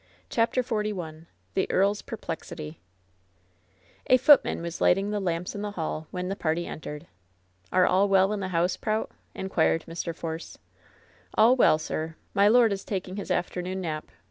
CHAPTER 0.31 0.63
XLI 0.63 1.27
THE 1.53 1.67
EAEL's 1.67 2.01
PEEPLBXITT 2.01 2.75
A 4.07 4.17
FOOTMAN 4.17 4.63
was 4.63 4.81
lighting 4.81 5.11
the 5.11 5.19
lamps 5.19 5.53
in 5.53 5.61
the 5.61 5.73
hall 5.73 6.07
when 6.09 6.27
Jhe 6.27 6.39
party 6.39 6.65
entered. 6.65 7.05
"Are 7.71 7.85
all 7.85 8.09
well 8.09 8.33
in 8.33 8.39
the 8.39 8.47
house, 8.47 8.77
Prout 8.77 9.11
V^ 9.11 9.15
inquired 9.35 9.85
Mr. 9.87 10.15
Force. 10.15 10.57
"All 11.35 11.55
well, 11.55 11.77
sir. 11.77 12.15
My 12.33 12.47
lord 12.47 12.73
is 12.73 12.83
taking 12.83 13.17
his 13.17 13.29
afternoon 13.29 13.79
nap. 13.81 14.09